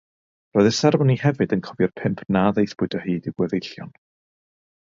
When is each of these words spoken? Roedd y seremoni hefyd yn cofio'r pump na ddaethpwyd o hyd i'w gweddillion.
Roedd 0.55 0.69
y 0.69 0.71
seremoni 0.77 1.17
hefyd 1.25 1.53
yn 1.57 1.61
cofio'r 1.69 1.93
pump 2.01 2.25
na 2.37 2.45
ddaethpwyd 2.59 2.99
o 3.01 3.05
hyd 3.07 3.33
i'w 3.33 3.39
gweddillion. 3.43 3.97